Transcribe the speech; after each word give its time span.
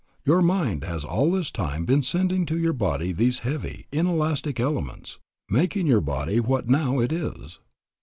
Your 0.25 0.41
mind 0.41 0.83
has 0.83 1.05
all 1.05 1.31
this 1.31 1.51
time 1.51 1.85
been 1.85 2.01
sending 2.01 2.47
to 2.47 2.57
your 2.57 2.73
body 2.73 3.11
these 3.11 3.41
heavy, 3.45 3.85
inelastic 3.91 4.59
elements, 4.59 5.19
making 5.47 5.85
your 5.85 6.01
body 6.01 6.39
what 6.39 6.67
now 6.67 6.99
it 6.99 7.11
is. 7.11 7.59